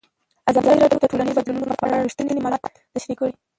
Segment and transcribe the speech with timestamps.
[0.49, 2.63] ازادي راډیو د ټولنیز بدلون په اړه رښتیني معلومات
[3.03, 3.33] شریک کړي.